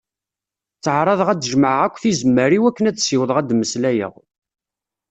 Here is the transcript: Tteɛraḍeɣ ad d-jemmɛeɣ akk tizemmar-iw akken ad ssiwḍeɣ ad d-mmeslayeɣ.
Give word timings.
Tteɛraḍeɣ 0.77 1.27
ad 1.29 1.39
d-jemmɛeɣ 1.41 1.81
akk 1.87 1.97
tizemmar-iw 2.01 2.63
akken 2.69 2.85
ad 2.89 2.97
ssiwḍeɣ 2.99 3.35
ad 3.37 3.45
d-mmeslayeɣ. 3.47 4.13